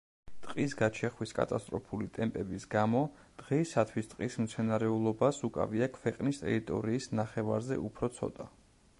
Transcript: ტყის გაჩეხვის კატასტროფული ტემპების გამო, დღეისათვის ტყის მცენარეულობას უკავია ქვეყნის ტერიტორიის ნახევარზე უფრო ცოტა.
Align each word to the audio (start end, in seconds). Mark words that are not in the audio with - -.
ტყის 0.43 0.71
გაჩეხვის 0.77 1.33
კატასტროფული 1.39 2.07
ტემპების 2.15 2.63
გამო, 2.75 3.01
დღეისათვის 3.41 4.09
ტყის 4.13 4.37
მცენარეულობას 4.45 5.41
უკავია 5.49 5.89
ქვეყნის 5.99 6.41
ტერიტორიის 6.45 7.09
ნახევარზე 7.21 7.77
უფრო 7.91 8.11
ცოტა. 8.21 8.49